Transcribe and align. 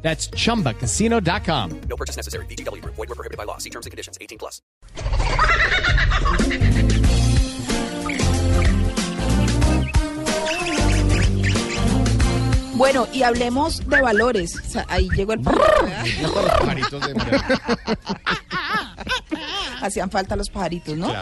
That's 0.00 0.30
chumbacasino.com. 0.30 1.80
No 1.88 1.96
purchase 1.96 2.16
necessary. 2.16 2.46
BGW. 2.46 2.82
Void 2.84 2.96
were 2.96 3.14
prohibited 3.14 3.36
by 3.36 3.44
law. 3.44 3.58
See 3.58 3.70
terms 3.70 3.84
and 3.84 3.90
conditions. 3.90 4.16
18 4.20 4.38
plus. 4.38 4.62
Bueno, 12.78 13.08
y 13.12 13.24
hablemos 13.24 13.84
de 13.88 14.00
valores. 14.00 14.54
O 14.54 14.70
sea, 14.70 14.86
ahí 14.88 15.08
llegó 15.16 15.32
el... 15.32 15.40
Hacían 19.98 20.10
falta 20.12 20.36
los 20.36 20.48
pajaritos, 20.48 20.96
¿no? 20.96 21.12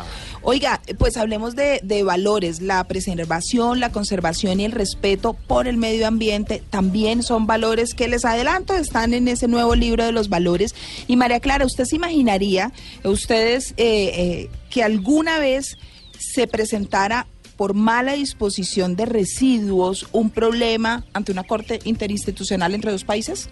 Oiga, 0.42 0.82
pues 0.98 1.16
hablemos 1.16 1.56
de, 1.56 1.80
de 1.82 2.02
valores. 2.02 2.60
La 2.60 2.84
preservación, 2.84 3.80
la 3.80 3.90
conservación 3.90 4.60
y 4.60 4.66
el 4.66 4.72
respeto 4.72 5.32
por 5.32 5.66
el 5.66 5.78
medio 5.78 6.06
ambiente 6.06 6.62
también 6.68 7.22
son 7.22 7.46
valores 7.46 7.94
que 7.94 8.06
les 8.06 8.26
adelanto, 8.26 8.74
están 8.74 9.14
en 9.14 9.28
ese 9.28 9.48
nuevo 9.48 9.74
libro 9.74 10.04
de 10.04 10.12
los 10.12 10.28
valores. 10.28 10.74
Y 11.06 11.16
María 11.16 11.40
Clara, 11.40 11.64
¿usted 11.64 11.84
se 11.84 11.96
imaginaría, 11.96 12.70
ustedes, 13.02 13.70
eh, 13.78 14.10
eh, 14.14 14.50
que 14.68 14.82
alguna 14.82 15.38
vez 15.38 15.78
se 16.18 16.46
presentara 16.46 17.26
por 17.56 17.72
mala 17.72 18.12
disposición 18.12 18.94
de 18.94 19.06
residuos 19.06 20.06
un 20.12 20.28
problema 20.28 21.06
ante 21.14 21.32
una 21.32 21.44
corte 21.44 21.78
interinstitucional 21.84 22.74
entre 22.74 22.92
dos 22.92 23.04
países? 23.04 23.48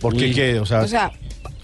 ¿Por 0.00 0.16
qué 0.16 0.30
qué? 0.32 0.60
O 0.60 0.66
sea, 0.66 0.82
O 0.82 0.86
sea, 0.86 1.10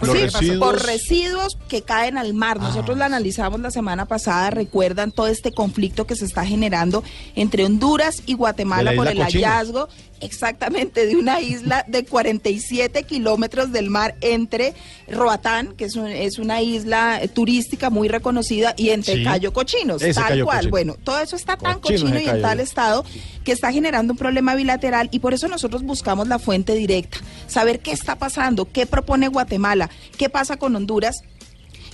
Los 0.06 0.16
sí, 0.16 0.22
residuos- 0.24 0.58
por 0.58 0.82
residuos 0.84 1.58
que 1.68 1.82
caen 1.82 2.18
al 2.18 2.34
mar. 2.34 2.60
Nosotros 2.60 2.96
lo 2.98 3.04
analizamos 3.04 3.60
la 3.60 3.70
semana 3.70 4.06
pasada. 4.06 4.50
Recuerdan 4.50 5.12
todo 5.12 5.26
este 5.28 5.52
conflicto 5.52 6.06
que 6.06 6.16
se 6.16 6.24
está 6.24 6.44
generando 6.44 7.02
entre 7.36 7.64
Honduras 7.64 8.22
y 8.26 8.34
Guatemala 8.34 8.92
la 8.92 8.96
por 8.96 9.08
el 9.08 9.18
hallazgo 9.20 9.88
exactamente 10.20 11.06
de 11.06 11.16
una 11.16 11.40
isla 11.40 11.84
de 11.86 12.04
47 12.04 13.02
kilómetros 13.02 13.72
del 13.72 13.90
mar 13.90 14.14
entre 14.22 14.72
Roatán, 15.08 15.74
que 15.76 15.84
es, 15.84 15.96
un- 15.96 16.06
es 16.08 16.38
una 16.38 16.62
isla 16.62 17.20
turística 17.34 17.90
muy 17.90 18.08
reconocida, 18.08 18.74
y 18.76 18.90
entre 18.90 19.16
Sí. 19.16 19.24
Cayo 19.24 19.52
Cochinos. 19.52 20.00
Ese 20.02 20.14
tal 20.14 20.30
Cayo 20.30 20.44
cual. 20.46 20.68
Bueno, 20.70 20.96
todo 21.04 21.18
eso 21.20 21.36
está 21.36 21.56
tan 21.56 21.78
cochino 21.80 22.16
ese 22.16 22.24
y 22.24 22.28
en 22.28 22.40
tal 22.42 22.60
estado 22.60 23.04
que 23.44 23.52
está 23.52 23.70
generando 23.72 24.14
un 24.14 24.18
problema 24.18 24.54
bilateral 24.54 25.08
y 25.12 25.18
por 25.18 25.34
eso 25.34 25.46
nosotros 25.48 25.82
buscamos 25.82 26.26
la 26.28 26.38
fuente 26.38 26.74
directa, 26.74 27.18
saber 27.54 27.80
qué 27.80 27.92
está 27.92 28.16
pasando, 28.16 28.66
qué 28.70 28.84
propone 28.84 29.28
Guatemala, 29.28 29.88
qué 30.18 30.28
pasa 30.28 30.56
con 30.56 30.74
Honduras. 30.76 31.22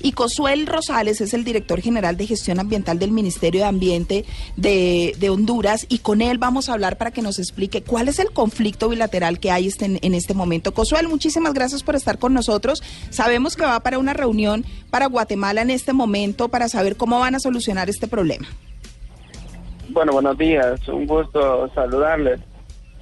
Y 0.02 0.12
Cosuel 0.12 0.66
Rosales 0.66 1.20
es 1.20 1.34
el 1.34 1.44
director 1.44 1.78
general 1.82 2.16
de 2.16 2.26
gestión 2.26 2.58
ambiental 2.58 2.98
del 2.98 3.10
Ministerio 3.10 3.60
de 3.60 3.66
Ambiente 3.66 4.24
de, 4.56 5.14
de 5.18 5.28
Honduras 5.28 5.84
y 5.90 5.98
con 5.98 6.22
él 6.22 6.38
vamos 6.38 6.70
a 6.70 6.72
hablar 6.72 6.96
para 6.96 7.10
que 7.10 7.20
nos 7.20 7.38
explique 7.38 7.82
cuál 7.82 8.08
es 8.08 8.18
el 8.18 8.30
conflicto 8.30 8.88
bilateral 8.88 9.38
que 9.38 9.50
hay 9.50 9.66
este- 9.66 9.98
en 10.00 10.14
este 10.14 10.32
momento. 10.32 10.72
Cosuel, 10.72 11.06
muchísimas 11.06 11.52
gracias 11.52 11.82
por 11.82 11.96
estar 11.96 12.18
con 12.18 12.32
nosotros. 12.32 12.82
Sabemos 13.10 13.56
que 13.56 13.66
va 13.66 13.78
para 13.80 13.98
una 13.98 14.14
reunión 14.14 14.64
para 14.88 15.04
Guatemala 15.04 15.60
en 15.60 15.68
este 15.68 15.92
momento 15.92 16.48
para 16.48 16.70
saber 16.70 16.96
cómo 16.96 17.18
van 17.18 17.34
a 17.34 17.38
solucionar 17.40 17.90
este 17.90 18.08
problema. 18.08 18.48
Bueno, 19.90 20.12
buenos 20.12 20.38
días, 20.38 20.80
un 20.88 21.04
gusto 21.06 21.68
saludarles. 21.74 22.40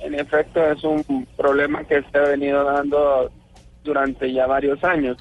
En 0.00 0.14
efecto, 0.14 0.64
es 0.64 0.82
un 0.84 1.26
problema 1.36 1.84
que 1.84 2.02
se 2.02 2.18
ha 2.18 2.22
venido 2.22 2.64
dando 2.64 3.30
durante 3.84 4.32
ya 4.32 4.46
varios 4.46 4.82
años. 4.84 5.16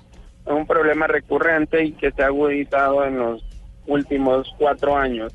Es 0.46 0.52
un 0.52 0.66
problema 0.66 1.08
recurrente 1.08 1.84
y 1.84 1.92
que 1.94 2.12
se 2.12 2.24
ha 2.24 2.28
agudizado 2.28 3.06
en 3.06 3.18
los 3.18 3.44
últimos 3.88 4.54
cuatro 4.58 4.96
años. 4.96 5.34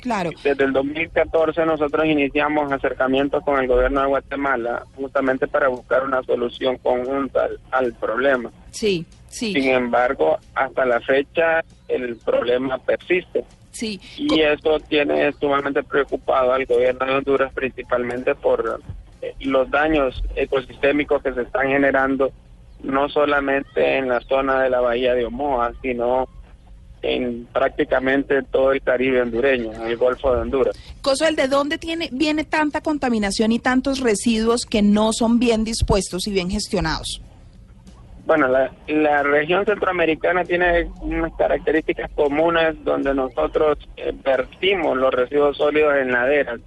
Claro. 0.00 0.30
Desde 0.44 0.64
el 0.64 0.72
2014 0.72 1.66
nosotros 1.66 2.06
iniciamos 2.06 2.70
acercamientos 2.70 3.42
con 3.44 3.58
el 3.58 3.66
gobierno 3.66 4.00
de 4.02 4.06
Guatemala 4.06 4.84
justamente 4.94 5.48
para 5.48 5.68
buscar 5.68 6.04
una 6.04 6.22
solución 6.22 6.76
conjunta 6.78 7.44
al, 7.44 7.58
al 7.72 7.92
problema. 7.94 8.50
Sí, 8.70 9.04
sí, 9.26 9.52
Sin 9.52 9.70
embargo, 9.70 10.38
hasta 10.54 10.84
la 10.84 11.00
fecha 11.00 11.64
el 11.88 12.16
problema 12.16 12.78
persiste. 12.78 13.44
Sí. 13.78 14.00
Y 14.16 14.40
eso 14.40 14.80
tiene 14.80 15.32
sumamente 15.32 15.82
preocupado 15.82 16.52
al 16.52 16.66
gobierno 16.66 17.06
de 17.06 17.14
Honduras, 17.14 17.52
principalmente 17.52 18.34
por 18.34 18.80
eh, 19.22 19.34
los 19.40 19.70
daños 19.70 20.22
ecosistémicos 20.34 21.22
que 21.22 21.32
se 21.32 21.42
están 21.42 21.68
generando, 21.68 22.32
no 22.82 23.08
solamente 23.08 23.98
en 23.98 24.08
la 24.08 24.20
zona 24.20 24.62
de 24.62 24.70
la 24.70 24.80
bahía 24.80 25.14
de 25.14 25.24
Omoa, 25.24 25.72
sino 25.82 26.28
en 27.02 27.46
prácticamente 27.52 28.42
todo 28.42 28.72
el 28.72 28.82
Caribe 28.82 29.22
hondureño, 29.22 29.72
en 29.72 29.82
el 29.82 29.96
Golfo 29.96 30.34
de 30.34 30.40
Honduras. 30.40 30.76
Cosuel, 31.00 31.36
¿de 31.36 31.46
dónde 31.46 31.78
tiene, 31.78 32.08
viene 32.12 32.44
tanta 32.44 32.80
contaminación 32.80 33.52
y 33.52 33.60
tantos 33.60 34.00
residuos 34.00 34.66
que 34.66 34.82
no 34.82 35.12
son 35.12 35.38
bien 35.38 35.64
dispuestos 35.64 36.26
y 36.26 36.32
bien 36.32 36.50
gestionados? 36.50 37.22
Bueno, 38.28 38.46
la, 38.46 38.70
la 38.88 39.22
región 39.22 39.64
centroamericana 39.64 40.44
tiene 40.44 40.90
unas 41.00 41.32
características 41.38 42.10
comunes 42.10 42.74
donde 42.84 43.14
nosotros 43.14 43.78
eh, 43.96 44.12
vertimos 44.22 44.98
los 44.98 45.14
residuos 45.14 45.56
sólidos 45.56 45.96
en 45.96 46.12
laderas 46.12 46.60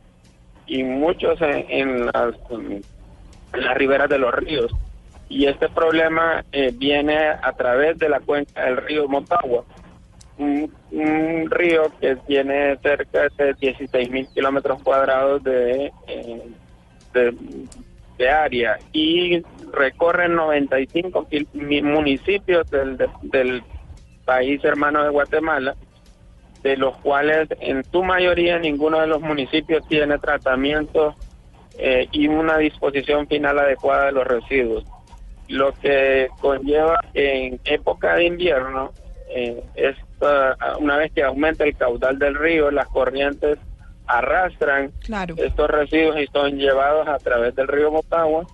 y 0.66 0.82
muchos 0.84 1.38
en, 1.40 2.08
las, 2.08 2.34
las 3.54 3.78
riberas 3.78 4.10
de 4.10 4.18
los 4.18 4.34
ríos. 4.34 4.72
Y 5.30 5.46
este 5.46 5.70
problema 5.70 6.44
eh, 6.52 6.74
viene 6.74 7.28
a 7.28 7.54
través 7.54 7.96
de 8.00 8.10
la 8.10 8.22
cuenca 8.22 8.66
del 8.66 8.78
río 8.78 9.08
Motagua, 9.08 9.64
un, 10.40 10.74
un 10.90 11.48
río 11.52 11.92
que 12.02 12.16
tiene 12.26 12.76
cerca 12.78 13.28
de 13.38 13.54
16 13.54 14.10
mil 14.10 14.28
kilómetros 14.34 14.82
cuadrados 14.82 15.44
de, 15.44 15.92
eh, 16.08 16.42
de, 17.14 17.36
de 18.22 18.30
área 18.30 18.78
y 18.94 19.42
recorre 19.74 20.30
95 20.30 21.28
kil- 21.28 21.48
mi- 21.54 21.82
municipios 21.82 22.70
del, 22.70 22.96
de- 22.98 23.10
del 23.24 23.64
país 24.26 24.64
hermano 24.64 25.04
de 25.04 25.10
Guatemala, 25.10 25.76
de 26.62 26.78
los 26.78 26.96
cuales 26.98 27.50
en 27.60 27.84
su 27.92 28.04
mayoría 28.04 28.60
ninguno 28.60 29.02
de 29.02 29.08
los 29.08 29.22
municipios 29.22 29.84
tiene 29.88 30.20
tratamiento 30.20 31.16
eh, 31.80 32.08
y 32.12 32.28
una 32.28 32.58
disposición 32.60 33.28
final 33.28 33.58
adecuada 33.58 34.06
de 34.06 34.12
los 34.12 34.28
residuos, 34.28 34.86
lo 35.48 35.74
que 35.80 36.30
conlleva 36.40 37.00
en 37.16 37.60
época 37.66 38.16
de 38.16 38.26
invierno, 38.26 38.92
eh, 39.34 39.64
esta- 39.74 40.56
una 40.78 40.98
vez 40.98 41.12
que 41.14 41.24
aumenta 41.24 41.64
el 41.64 41.76
caudal 41.76 42.20
del 42.20 42.36
río, 42.36 42.70
las 42.70 42.88
corrientes 42.90 43.58
arrastran 44.18 44.92
Claro. 45.00 45.36
estos 45.38 45.70
residuos 45.70 46.18
y 46.20 46.28
son 46.28 46.58
llevados 46.58 47.08
a 47.08 47.18
través 47.20 47.56
del 47.56 47.68
río 47.68 47.92
Motagua 47.92 48.46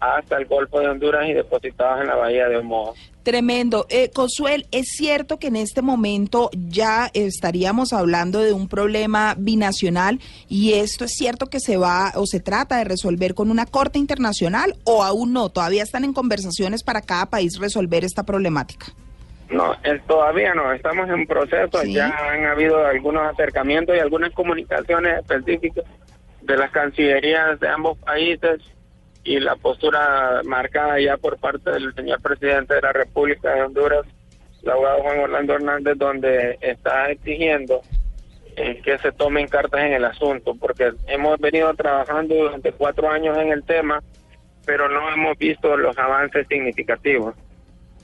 hasta 0.00 0.38
el 0.38 0.46
Golfo 0.46 0.80
de 0.80 0.88
Honduras 0.88 1.28
y 1.28 1.34
depositados 1.34 2.00
en 2.00 2.06
la 2.06 2.16
bahía 2.16 2.48
de 2.48 2.56
Omoa. 2.56 2.94
Tremendo. 3.22 3.84
Eh, 3.90 4.08
Cosuel, 4.14 4.66
¿es 4.72 4.86
cierto 4.96 5.38
que 5.38 5.48
en 5.48 5.56
este 5.56 5.82
momento 5.82 6.48
ya 6.54 7.10
estaríamos 7.12 7.92
hablando 7.92 8.38
de 8.40 8.54
un 8.54 8.66
problema 8.66 9.34
binacional 9.36 10.18
y 10.48 10.72
esto 10.72 11.04
es 11.04 11.12
cierto 11.12 11.46
que 11.46 11.60
se 11.60 11.76
va 11.76 12.12
o 12.14 12.24
se 12.26 12.40
trata 12.40 12.78
de 12.78 12.84
resolver 12.84 13.34
con 13.34 13.50
una 13.50 13.66
corte 13.66 13.98
internacional 13.98 14.74
o 14.84 15.02
aún 15.04 15.34
no? 15.34 15.50
Todavía 15.50 15.82
están 15.82 16.04
en 16.04 16.14
conversaciones 16.14 16.82
para 16.82 17.02
cada 17.02 17.26
país 17.26 17.58
resolver 17.58 18.02
esta 18.02 18.22
problemática. 18.22 18.86
No, 19.50 19.74
eh, 19.82 20.00
todavía 20.06 20.54
no, 20.54 20.72
estamos 20.72 21.08
en 21.10 21.26
proceso, 21.26 21.80
Sí. 21.82 21.94
ya 21.94 22.08
han 22.08 22.44
habido 22.46 22.86
algunos 22.86 23.28
acercamientos 23.32 23.96
y 23.96 23.98
algunas 23.98 24.32
comunicaciones 24.32 25.18
específicas 25.18 25.84
de 26.42 26.56
las 26.56 26.70
cancillerías 26.70 27.58
de 27.58 27.68
ambos 27.68 27.98
países 27.98 28.60
y 29.24 29.40
la 29.40 29.56
postura 29.56 30.40
marcada 30.44 31.00
ya 31.00 31.16
por 31.16 31.38
parte 31.38 31.70
del 31.72 31.92
señor 31.94 32.22
presidente 32.22 32.74
de 32.74 32.80
la 32.80 32.92
República 32.92 33.54
de 33.54 33.62
Honduras, 33.62 34.06
el 34.62 34.70
abogado 34.70 35.02
Juan 35.02 35.18
Orlando 35.20 35.54
Hernández, 35.54 35.98
donde 35.98 36.58
está 36.60 37.10
exigiendo 37.10 37.80
eh, 38.56 38.80
que 38.84 38.98
se 38.98 39.10
tomen 39.12 39.48
cartas 39.48 39.80
en 39.80 39.94
el 39.94 40.04
asunto, 40.04 40.54
porque 40.54 40.92
hemos 41.06 41.38
venido 41.40 41.72
trabajando 41.74 42.34
durante 42.34 42.72
cuatro 42.72 43.10
años 43.10 43.36
en 43.36 43.52
el 43.52 43.64
tema, 43.64 44.00
pero 44.64 44.88
no 44.88 45.10
hemos 45.12 45.36
visto 45.38 45.76
los 45.76 45.96
avances 45.98 46.46
significativos 46.48 47.34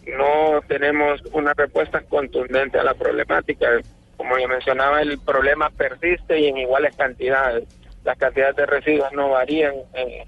no 0.06 0.60
tenemos 0.68 1.20
una 1.32 1.52
respuesta 1.54 2.00
contundente 2.02 2.78
a 2.78 2.84
la 2.84 2.94
problemática. 2.94 3.68
Como 4.16 4.38
ya 4.38 4.48
mencionaba, 4.48 5.02
el 5.02 5.18
problema 5.18 5.70
persiste 5.70 6.38
y 6.38 6.48
en 6.48 6.58
iguales 6.58 6.94
cantidades. 6.96 7.64
Las 8.04 8.16
cantidades 8.16 8.56
de 8.56 8.66
residuos 8.66 9.12
no 9.12 9.30
varían 9.30 9.74
en, 9.94 10.24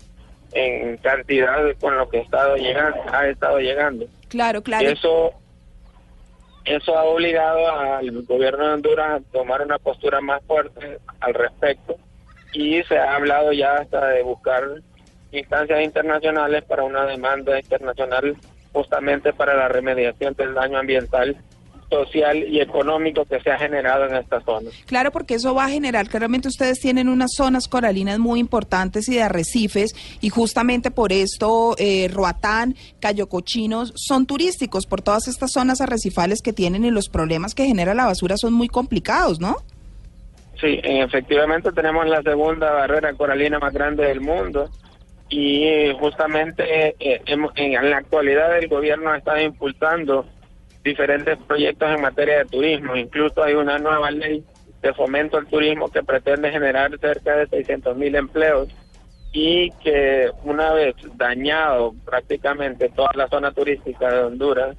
en 0.53 0.97
cantidad 0.99 1.59
con 1.81 1.97
lo 1.97 2.09
que 2.09 2.19
ha 2.19 2.23
estado 2.23 2.57
llegando, 2.57 3.01
ha 3.13 3.29
estado 3.29 3.59
llegando. 3.61 4.07
Claro, 4.29 4.63
claro. 4.63 4.89
Eso 4.89 5.33
eso 6.69 6.99
ha 6.99 7.05
obligado 7.05 7.71
al 7.71 8.23
gobierno 8.23 8.67
de 8.67 8.75
Honduras 8.75 9.21
a 9.21 9.33
tomar 9.33 9.63
una 9.63 9.79
postura 9.79 10.21
más 10.21 10.43
fuerte 10.45 10.99
al 11.21 11.33
respecto 11.33 11.97
y 12.53 12.83
se 12.83 12.99
ha 12.99 13.15
hablado 13.15 13.53
ya 13.53 13.77
hasta 13.77 14.09
de 14.09 14.23
buscar 14.23 14.65
instancias 15.33 15.83
internacionales 15.83 16.65
para 16.65 16.85
una 16.85 17.07
demanda 17.07 17.59
internacional 17.59 18.37
justamente 18.73 19.33
para 19.33 19.55
la 19.55 19.69
remediación 19.69 20.35
del 20.35 20.55
daño 20.55 20.79
ambiental 20.79 21.37
social 21.91 22.45
y 22.45 22.61
económico 22.61 23.25
que 23.25 23.41
se 23.41 23.51
ha 23.51 23.59
generado 23.59 24.07
en 24.07 24.17
esta 24.17 24.41
zona. 24.41 24.71
Claro, 24.87 25.11
porque 25.11 25.35
eso 25.35 25.55
va 25.55 25.67
a 25.67 25.71
generar, 25.71 26.09
claramente 26.09 26.49
ustedes 26.49 26.81
tienen 26.81 27.09
unas 27.09 27.33
zonas 27.35 27.67
coralinas 27.67 28.19
muy 28.19 28.41
importantes 28.41 29.09
y 29.09 29.15
de 29.15 29.23
arrecifes, 29.23 29.95
y 30.21 30.29
justamente 30.29 30.91
por 30.91 31.13
esto 31.13 31.75
eh, 31.79 32.09
Roatán, 32.13 32.75
Cayo 33.01 33.29
Cochinos 33.29 33.93
son 33.97 34.27
turísticos 34.27 34.87
por 34.87 35.03
todas 35.03 35.29
estas 35.29 35.53
zonas 35.53 35.81
arrecifales 35.81 36.43
que 36.43 36.53
tienen 36.53 36.85
y 36.85 36.91
los 36.91 37.09
problemas 37.09 37.55
que 37.55 37.67
genera 37.67 37.95
la 37.95 38.07
basura 38.07 38.37
son 38.37 38.53
muy 38.53 38.69
complicados, 38.69 39.41
¿no? 39.41 39.57
Sí, 40.61 40.81
efectivamente 40.83 41.71
tenemos 41.73 42.07
la 42.07 42.21
segunda 42.23 42.73
barrera 42.73 43.15
coralina 43.15 43.59
más 43.61 43.73
grande 43.73 44.07
del 44.07 44.21
mundo 44.21 44.69
y 45.29 45.93
justamente 45.99 46.95
eh, 46.99 47.23
en 47.27 47.91
la 47.91 47.99
actualidad 47.99 48.57
el 48.59 48.69
gobierno 48.69 49.15
está 49.15 49.41
impulsando 49.43 50.27
diferentes 50.83 51.37
proyectos 51.47 51.91
en 51.91 52.01
materia 52.01 52.39
de 52.39 52.45
turismo. 52.47 52.97
Incluso 52.97 53.43
hay 53.43 53.55
una 53.55 53.79
nueva 53.79 54.11
ley 54.11 54.43
de 54.81 54.95
fomento 54.95 55.37
al 55.37 55.47
turismo 55.47 55.89
que 55.89 56.03
pretende 56.03 56.51
generar 56.51 56.99
cerca 56.99 57.37
de 57.37 57.47
600 57.49 57.97
mil 57.97 58.15
empleos 58.15 58.69
y 59.33 59.71
que 59.83 60.31
una 60.45 60.73
vez 60.73 60.95
dañado 61.17 61.95
prácticamente 62.05 62.89
toda 62.89 63.11
la 63.15 63.29
zona 63.29 63.53
turística 63.53 64.11
de 64.11 64.21
Honduras, 64.21 64.77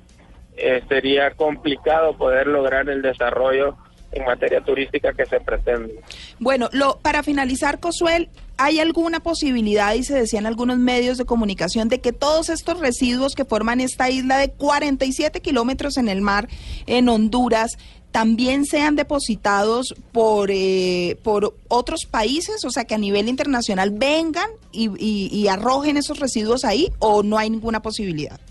eh, 0.57 0.81
sería 0.89 1.31
complicado 1.31 2.17
poder 2.17 2.47
lograr 2.47 2.89
el 2.89 3.01
desarrollo 3.01 3.77
en 4.11 4.25
materia 4.25 4.61
turística 4.61 5.13
que 5.13 5.25
se 5.25 5.39
pretende. 5.39 6.01
Bueno, 6.39 6.67
lo, 6.73 6.97
para 6.99 7.21
finalizar, 7.21 7.79
Cosuel, 7.79 8.29
¿hay 8.59 8.79
alguna 8.79 9.21
posibilidad, 9.21 9.93
y 9.93 10.03
se 10.03 10.13
decía 10.13 10.37
en 10.37 10.45
algunos 10.45 10.77
medios 10.77 11.17
de 11.17 11.23
comunicación, 11.23 11.87
de 11.87 12.01
que 12.01 12.11
todos 12.11 12.49
estos 12.49 12.77
residuos 12.77 13.33
que 13.33 13.45
forman 13.45 13.79
esta 13.79 14.09
isla 14.09 14.37
de 14.37 14.51
47 14.51 15.41
kilómetros 15.41 15.95
en 15.95 16.09
el 16.09 16.21
mar, 16.21 16.49
en 16.85 17.07
Honduras, 17.07 17.77
también 18.11 18.65
sean 18.65 18.97
depositados 18.97 19.95
por, 20.11 20.49
eh, 20.51 21.17
por 21.23 21.55
otros 21.69 22.05
países? 22.05 22.65
O 22.65 22.69
sea, 22.69 22.83
que 22.83 22.95
a 22.95 22.97
nivel 22.97 23.29
internacional 23.29 23.91
vengan 23.91 24.49
y 24.73 25.47
arrojen 25.47 25.95
esos 25.95 26.19
residuos 26.19 26.65
ahí, 26.65 26.91
o 26.99 27.23
no 27.23 27.37
hay 27.37 27.49
ninguna 27.49 27.81
posibilidad? 27.81 28.41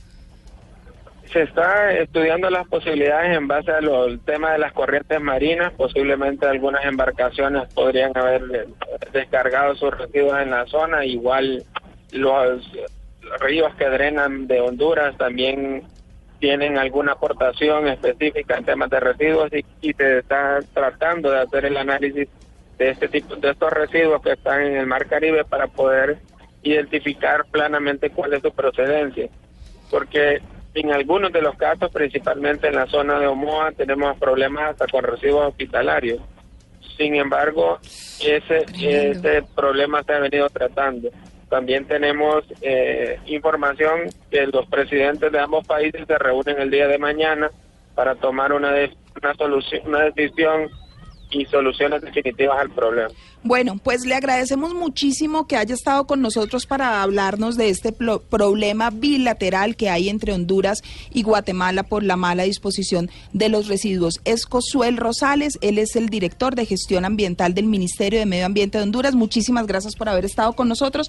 Se 1.33 1.43
está 1.43 1.93
estudiando 1.93 2.49
las 2.49 2.67
posibilidades 2.69 3.37
en 3.37 3.47
base 3.49 3.71
al 3.71 4.21
tema 4.25 4.53
de 4.53 4.59
las 4.59 4.73
corrientes 4.73 5.21
marinas. 5.21 5.73
Posiblemente 5.77 6.47
algunas 6.47 6.85
embarcaciones 6.85 7.73
podrían 7.75 8.17
haber 8.17 8.69
descargado 9.13 9.75
sus 9.75 9.91
residuos 9.97 10.41
en 10.41 10.51
la 10.51 10.67
zona. 10.67 11.05
Igual 11.05 11.65
los 12.13 12.63
ríos 13.41 13.75
que 13.75 13.89
drenan 13.91 14.47
de 14.47 14.61
Honduras 14.61 15.17
también 15.19 15.83
tienen 16.39 16.79
alguna 16.79 17.13
aportación 17.13 17.89
específica 17.89 18.57
en 18.57 18.65
temas 18.65 18.89
de 18.89 19.01
residuos 19.01 19.53
y, 19.53 19.65
y 19.83 19.93
se 19.93 20.19
está 20.21 20.61
tratando 20.73 21.31
de 21.31 21.41
hacer 21.41 21.67
el 21.67 21.77
análisis 21.77 22.29
de 22.79 22.91
este 22.91 23.09
tipo 23.09 23.37
de 23.37 23.51
estos 23.51 23.73
residuos 23.73 24.23
que 24.23 24.33
están 24.33 24.63
en 24.63 24.77
el 24.77 24.87
Mar 24.87 25.07
Caribe 25.07 25.45
para 25.45 25.67
poder 25.67 26.19
identificar 26.63 27.45
plenamente 27.51 28.11
cuál 28.11 28.33
es 28.35 28.43
su 28.43 28.53
procedencia. 28.53 29.29
Porque 29.91 30.41
en 30.81 30.93
algunos 30.93 31.33
de 31.33 31.43
los 31.43 31.57
casos, 31.57 31.91
principalmente 31.91 32.69
en 32.69 32.77
la 32.77 32.87
zona 32.87 33.19
de 33.19 33.27
Omoa, 33.27 33.73
tenemos 33.73 34.17
problemas 34.19 34.71
hasta 34.71 34.87
con 34.87 35.05
residuos 35.05 35.49
hospitalarios. 35.49 36.21
Sin 36.97 37.15
embargo, 37.15 37.79
ese, 38.21 38.67
ese 38.81 39.45
problema 39.55 40.03
se 40.03 40.13
ha 40.13 40.19
venido 40.19 40.49
tratando. 40.51 41.11
También 41.49 41.87
tenemos 41.87 42.45
eh, 42.61 43.19
información 43.27 44.11
que 44.31 44.47
los 44.47 44.67
presidentes 44.67 45.33
de 45.33 45.39
ambos 45.39 45.67
países 45.67 46.07
se 46.07 46.19
reúnen 46.19 46.61
el 46.61 46.71
día 46.71 46.89
de 46.89 46.99
mañana 46.99 47.51
para 47.95 48.15
tomar 48.17 48.53
una, 48.53 48.75
una, 49.17 49.35
solución, 49.35 49.83
una 49.87 50.05
decisión 50.11 50.69
y 51.31 51.45
soluciones 51.47 52.03
definitivas 52.03 52.59
al 52.59 52.71
problema. 52.71 53.09
Bueno, 53.45 53.79
pues 53.83 54.05
le 54.05 54.15
agradecemos 54.15 54.75
muchísimo 54.75 55.47
que 55.47 55.57
haya 55.57 55.75
estado 55.75 56.07
con 56.07 56.21
nosotros 56.21 56.67
para 56.67 57.03
hablarnos 57.03 57.57
de 57.57 57.69
este 57.69 57.93
problema 57.93 58.91
bilateral 58.91 59.77
que 59.77 59.89
hay 59.89 60.09
entre 60.09 60.33
Honduras 60.33 60.83
y 61.13 61.23
Guatemala 61.23 61.85
por 61.85 62.03
la 62.03 62.17
mala 62.17 62.43
disposición 62.43 63.11
de 63.33 63.49
los 63.49 63.69
residuos. 63.69 64.21
Es 64.25 64.45
Cosuel 64.45 64.97
Rosales, 64.97 65.59
él 65.63 65.79
es 65.79 65.95
el 65.95 66.09
director 66.09 66.57
de 66.57 66.67
gestión 66.67 67.05
ambiental 67.05 67.55
del 67.55 67.67
Ministerio 67.67 68.19
de 68.19 68.27
Medio 68.27 68.47
Ambiente 68.47 68.79
de 68.79 68.85
Honduras. 68.85 69.15
Muchísimas 69.15 69.67
gracias 69.67 69.95
por 69.95 70.09
haber 70.09 70.25
estado 70.25 70.55
con 70.55 70.69
nosotros. 70.69 71.09